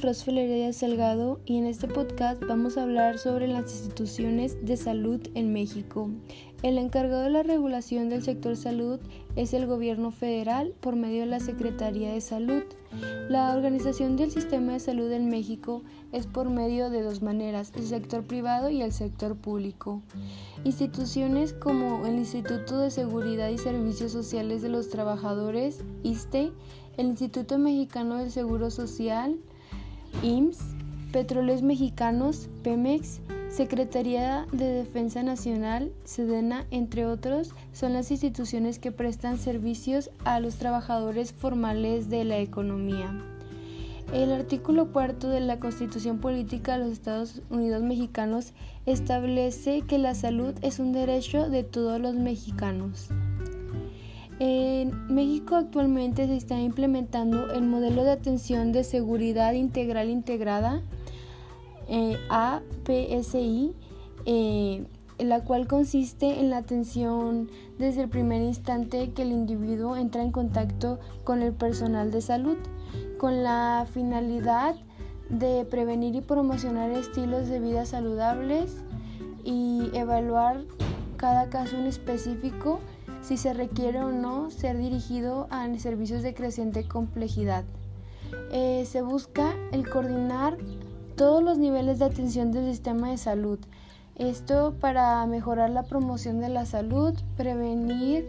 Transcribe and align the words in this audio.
es 0.00 0.24
Rosfel 0.24 0.72
Salgado 0.72 1.40
y 1.44 1.58
en 1.58 1.66
este 1.66 1.86
podcast 1.86 2.42
vamos 2.46 2.78
a 2.78 2.84
hablar 2.84 3.18
sobre 3.18 3.48
las 3.48 3.70
instituciones 3.70 4.64
de 4.64 4.78
salud 4.78 5.20
en 5.34 5.52
México. 5.52 6.08
El 6.62 6.78
encargado 6.78 7.22
de 7.22 7.30
la 7.30 7.42
regulación 7.42 8.08
del 8.08 8.22
sector 8.22 8.56
salud 8.56 8.98
es 9.36 9.52
el 9.52 9.66
gobierno 9.66 10.10
federal 10.10 10.72
por 10.80 10.96
medio 10.96 11.20
de 11.20 11.26
la 11.26 11.40
Secretaría 11.40 12.12
de 12.12 12.20
Salud. 12.22 12.62
La 13.28 13.54
organización 13.54 14.16
del 14.16 14.30
sistema 14.30 14.72
de 14.72 14.80
salud 14.80 15.10
en 15.12 15.28
México 15.28 15.82
es 16.12 16.26
por 16.26 16.48
medio 16.48 16.88
de 16.88 17.02
dos 17.02 17.20
maneras, 17.20 17.72
el 17.76 17.84
sector 17.84 18.24
privado 18.24 18.70
y 18.70 18.80
el 18.80 18.92
sector 18.92 19.36
público. 19.36 20.00
Instituciones 20.64 21.52
como 21.52 22.06
el 22.06 22.14
Instituto 22.14 22.78
de 22.78 22.90
Seguridad 22.90 23.50
y 23.50 23.58
Servicios 23.58 24.12
Sociales 24.12 24.62
de 24.62 24.70
los 24.70 24.88
Trabajadores, 24.88 25.84
ISTE, 26.02 26.52
el 26.96 27.06
Instituto 27.06 27.58
Mexicano 27.58 28.16
del 28.16 28.30
Seguro 28.30 28.70
Social, 28.70 29.38
IMSS, 30.22 30.60
Petróleos 31.12 31.62
Mexicanos, 31.62 32.48
Pemex, 32.62 33.20
Secretaría 33.50 34.46
de 34.52 34.66
Defensa 34.66 35.24
Nacional, 35.24 35.90
SEDENA, 36.04 36.66
entre 36.70 37.06
otros, 37.06 37.52
son 37.72 37.94
las 37.94 38.12
instituciones 38.12 38.78
que 38.78 38.92
prestan 38.92 39.38
servicios 39.38 40.10
a 40.24 40.38
los 40.38 40.54
trabajadores 40.56 41.32
formales 41.32 42.08
de 42.08 42.24
la 42.24 42.38
economía. 42.38 43.12
El 44.12 44.32
artículo 44.32 44.92
cuarto 44.92 45.28
de 45.28 45.40
la 45.40 45.58
Constitución 45.58 46.18
Política 46.18 46.72
de 46.72 46.84
los 46.84 46.92
Estados 46.92 47.42
Unidos 47.50 47.82
Mexicanos 47.82 48.52
establece 48.86 49.82
que 49.82 49.98
la 49.98 50.14
salud 50.14 50.54
es 50.62 50.78
un 50.78 50.92
derecho 50.92 51.48
de 51.48 51.64
todos 51.64 52.00
los 52.00 52.14
mexicanos. 52.14 53.08
En 54.42 55.14
México 55.14 55.54
actualmente 55.54 56.26
se 56.26 56.34
está 56.34 56.58
implementando 56.58 57.52
el 57.52 57.62
modelo 57.62 58.04
de 58.04 58.12
atención 58.12 58.72
de 58.72 58.84
seguridad 58.84 59.52
integral 59.52 60.08
integrada 60.08 60.80
eh, 61.88 62.16
APSI, 62.30 63.74
eh, 64.24 64.86
la 65.18 65.44
cual 65.44 65.66
consiste 65.66 66.40
en 66.40 66.48
la 66.48 66.56
atención 66.56 67.50
desde 67.78 68.04
el 68.04 68.08
primer 68.08 68.40
instante 68.40 69.12
que 69.12 69.22
el 69.22 69.32
individuo 69.32 69.94
entra 69.98 70.22
en 70.22 70.32
contacto 70.32 70.98
con 71.22 71.42
el 71.42 71.52
personal 71.52 72.10
de 72.10 72.22
salud, 72.22 72.56
con 73.18 73.42
la 73.42 73.86
finalidad 73.92 74.74
de 75.28 75.66
prevenir 75.66 76.14
y 76.14 76.22
promocionar 76.22 76.90
estilos 76.92 77.48
de 77.48 77.60
vida 77.60 77.84
saludables 77.84 78.74
y 79.44 79.90
evaluar 79.92 80.64
cada 81.18 81.50
caso 81.50 81.76
en 81.76 81.84
específico 81.84 82.80
si 83.22 83.36
se 83.36 83.52
requiere 83.54 84.02
o 84.02 84.10
no 84.10 84.50
ser 84.50 84.78
dirigido 84.78 85.46
a 85.50 85.66
servicios 85.78 86.22
de 86.22 86.34
creciente 86.34 86.86
complejidad. 86.86 87.64
Eh, 88.52 88.84
se 88.86 89.02
busca 89.02 89.54
el 89.72 89.88
coordinar 89.88 90.56
todos 91.16 91.42
los 91.42 91.58
niveles 91.58 91.98
de 91.98 92.06
atención 92.06 92.52
del 92.52 92.66
sistema 92.70 93.10
de 93.10 93.18
salud. 93.18 93.58
Esto 94.16 94.74
para 94.80 95.24
mejorar 95.26 95.70
la 95.70 95.84
promoción 95.84 96.40
de 96.40 96.48
la 96.48 96.66
salud, 96.66 97.14
prevenir 97.36 98.26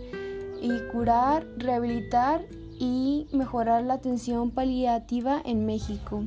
y 0.61 0.79
curar, 0.91 1.45
rehabilitar 1.57 2.45
y 2.79 3.27
mejorar 3.31 3.83
la 3.83 3.95
atención 3.95 4.51
paliativa 4.51 5.41
en 5.43 5.65
México. 5.65 6.23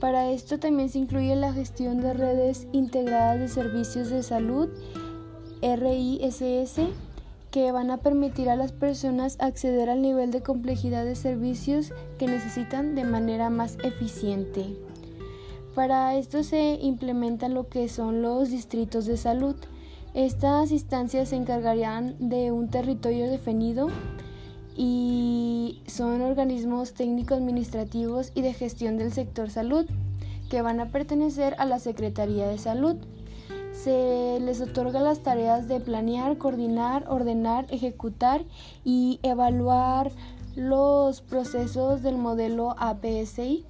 Para 0.00 0.30
esto 0.30 0.58
también 0.60 0.88
se 0.90 0.98
incluye 0.98 1.34
la 1.34 1.52
gestión 1.52 2.00
de 2.00 2.12
redes 2.14 2.68
integradas 2.72 3.40
de 3.40 3.48
servicios 3.48 4.10
de 4.10 4.22
salud, 4.22 4.68
RISS, 5.60 6.80
que 7.50 7.72
van 7.72 7.90
a 7.90 7.98
permitir 7.98 8.50
a 8.50 8.56
las 8.56 8.72
personas 8.72 9.36
acceder 9.40 9.88
al 9.88 10.02
nivel 10.02 10.30
de 10.30 10.42
complejidad 10.42 11.04
de 11.04 11.14
servicios 11.14 11.92
que 12.18 12.26
necesitan 12.26 12.94
de 12.94 13.04
manera 13.04 13.50
más 13.50 13.78
eficiente. 13.82 14.76
Para 15.74 16.16
esto 16.16 16.42
se 16.42 16.78
implementan 16.82 17.54
lo 17.54 17.68
que 17.68 17.88
son 17.88 18.20
los 18.20 18.50
distritos 18.50 19.06
de 19.06 19.16
salud. 19.16 19.56
Estas 20.14 20.72
instancias 20.72 21.28
se 21.28 21.36
encargarían 21.36 22.16
de 22.18 22.50
un 22.50 22.68
territorio 22.68 23.30
definido 23.30 23.88
y 24.76 25.82
son 25.86 26.22
organismos 26.22 26.94
técnico-administrativos 26.94 28.32
y 28.34 28.42
de 28.42 28.54
gestión 28.54 28.96
del 28.96 29.12
sector 29.12 29.50
salud 29.50 29.86
que 30.50 30.62
van 30.62 30.80
a 30.80 30.90
pertenecer 30.90 31.54
a 31.58 31.64
la 31.64 31.78
Secretaría 31.78 32.48
de 32.48 32.58
Salud. 32.58 32.96
Se 33.82 34.38
les 34.40 34.60
otorga 34.60 35.00
las 35.00 35.20
tareas 35.20 35.68
de 35.68 35.80
planear, 35.80 36.36
coordinar, 36.36 37.04
ordenar, 37.08 37.66
ejecutar 37.70 38.44
y 38.84 39.20
evaluar 39.22 40.10
los 40.56 41.20
procesos 41.20 42.02
del 42.02 42.16
modelo 42.16 42.74
APSI 42.78 43.64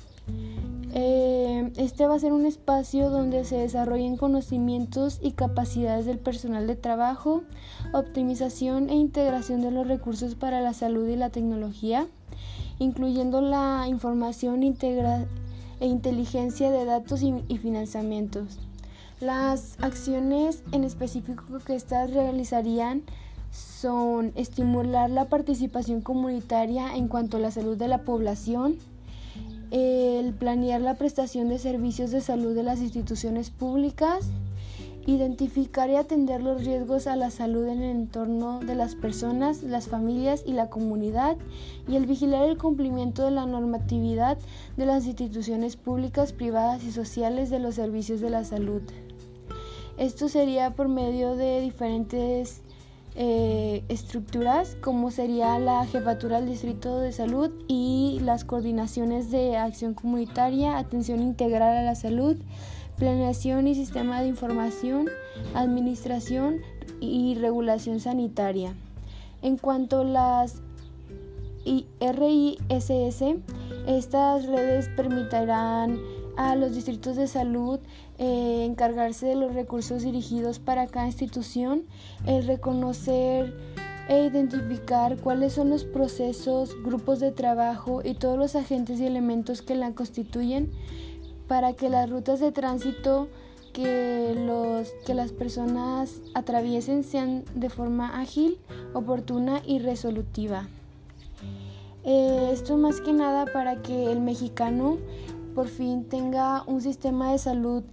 eh, 0.94 1.70
este 1.76 2.06
va 2.06 2.14
a 2.14 2.18
ser 2.18 2.32
un 2.32 2.46
espacio 2.46 3.10
donde 3.10 3.44
se 3.44 3.56
desarrollen 3.56 4.16
conocimientos 4.16 5.18
y 5.22 5.32
capacidades 5.32 6.06
del 6.06 6.18
personal 6.18 6.66
de 6.66 6.76
trabajo, 6.76 7.42
optimización 7.92 8.88
e 8.88 8.94
integración 8.94 9.60
de 9.60 9.70
los 9.70 9.86
recursos 9.86 10.34
para 10.34 10.60
la 10.62 10.72
salud 10.72 11.06
y 11.08 11.16
la 11.16 11.30
tecnología, 11.30 12.06
incluyendo 12.78 13.42
la 13.42 13.86
información 13.86 14.62
e 14.62 15.86
inteligencia 15.86 16.70
de 16.70 16.84
datos 16.84 17.22
y 17.22 17.58
financiamientos. 17.58 18.67
Las 19.20 19.76
acciones 19.80 20.62
en 20.70 20.84
específico 20.84 21.42
que 21.66 21.74
estas 21.74 22.12
realizarían 22.12 23.02
son 23.50 24.30
estimular 24.36 25.10
la 25.10 25.24
participación 25.24 26.02
comunitaria 26.02 26.94
en 26.94 27.08
cuanto 27.08 27.36
a 27.36 27.40
la 27.40 27.50
salud 27.50 27.76
de 27.76 27.88
la 27.88 28.02
población, 28.02 28.76
el 29.72 30.34
planear 30.34 30.80
la 30.80 30.94
prestación 30.94 31.48
de 31.48 31.58
servicios 31.58 32.12
de 32.12 32.20
salud 32.20 32.54
de 32.54 32.62
las 32.62 32.78
instituciones 32.78 33.50
públicas, 33.50 34.24
identificar 35.04 35.90
y 35.90 35.96
atender 35.96 36.40
los 36.40 36.64
riesgos 36.64 37.08
a 37.08 37.16
la 37.16 37.32
salud 37.32 37.66
en 37.66 37.82
el 37.82 37.90
entorno 37.90 38.60
de 38.60 38.76
las 38.76 38.94
personas, 38.94 39.64
las 39.64 39.88
familias 39.88 40.44
y 40.46 40.52
la 40.52 40.70
comunidad, 40.70 41.36
y 41.88 41.96
el 41.96 42.06
vigilar 42.06 42.48
el 42.48 42.56
cumplimiento 42.56 43.24
de 43.24 43.32
la 43.32 43.46
normatividad 43.46 44.38
de 44.76 44.86
las 44.86 45.06
instituciones 45.06 45.76
públicas, 45.76 46.32
privadas 46.32 46.84
y 46.84 46.92
sociales 46.92 47.50
de 47.50 47.58
los 47.58 47.74
servicios 47.74 48.20
de 48.20 48.30
la 48.30 48.44
salud. 48.44 48.82
Esto 49.98 50.28
sería 50.28 50.70
por 50.70 50.88
medio 50.88 51.34
de 51.34 51.60
diferentes 51.60 52.62
eh, 53.16 53.82
estructuras 53.88 54.76
como 54.80 55.10
sería 55.10 55.58
la 55.58 55.84
jefatura 55.86 56.40
del 56.40 56.50
distrito 56.50 57.00
de 57.00 57.10
salud 57.10 57.50
y 57.66 58.20
las 58.22 58.44
coordinaciones 58.44 59.32
de 59.32 59.56
acción 59.56 59.94
comunitaria, 59.94 60.78
atención 60.78 61.20
integral 61.20 61.76
a 61.76 61.82
la 61.82 61.96
salud, 61.96 62.36
planeación 62.96 63.66
y 63.66 63.74
sistema 63.74 64.20
de 64.20 64.28
información, 64.28 65.08
administración 65.54 66.58
y 67.00 67.34
regulación 67.34 67.98
sanitaria. 67.98 68.74
En 69.42 69.56
cuanto 69.56 70.02
a 70.02 70.04
las 70.04 70.62
RISS, 72.00 73.22
estas 73.88 74.46
redes 74.46 74.88
permitirán 74.90 75.98
a 76.36 76.54
los 76.54 76.72
distritos 76.76 77.16
de 77.16 77.26
salud 77.26 77.80
eh, 78.18 78.64
encargarse 78.64 79.26
de 79.26 79.36
los 79.36 79.54
recursos 79.54 80.02
dirigidos 80.02 80.58
para 80.58 80.86
cada 80.86 81.06
institución, 81.06 81.84
el 82.26 82.46
reconocer 82.46 83.54
e 84.08 84.24
identificar 84.24 85.18
cuáles 85.18 85.52
son 85.52 85.70
los 85.70 85.84
procesos, 85.84 86.74
grupos 86.82 87.20
de 87.20 87.30
trabajo 87.30 88.00
y 88.02 88.14
todos 88.14 88.38
los 88.38 88.56
agentes 88.56 89.00
y 89.00 89.06
elementos 89.06 89.62
que 89.62 89.74
la 89.74 89.92
constituyen 89.92 90.72
para 91.46 91.74
que 91.74 91.88
las 91.88 92.10
rutas 92.10 92.40
de 92.40 92.50
tránsito 92.52 93.28
que, 93.72 94.34
los, 94.34 94.88
que 95.06 95.14
las 95.14 95.32
personas 95.32 96.20
atraviesen 96.34 97.04
sean 97.04 97.44
de 97.54 97.70
forma 97.70 98.20
ágil, 98.20 98.58
oportuna 98.94 99.62
y 99.64 99.78
resolutiva. 99.78 100.68
Eh, 102.04 102.50
esto 102.52 102.76
más 102.76 103.00
que 103.00 103.12
nada 103.12 103.46
para 103.52 103.82
que 103.82 104.10
el 104.10 104.20
mexicano 104.20 104.98
por 105.54 105.68
fin 105.68 106.04
tenga 106.04 106.62
un 106.66 106.80
sistema 106.80 107.32
de 107.32 107.38
salud 107.38 107.84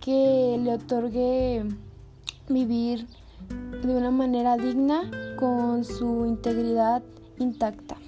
que 0.00 0.58
le 0.62 0.74
otorgue 0.74 1.64
vivir 2.48 3.06
de 3.82 3.96
una 3.96 4.10
manera 4.10 4.56
digna 4.56 5.10
con 5.38 5.84
su 5.84 6.26
integridad 6.26 7.02
intacta. 7.38 7.99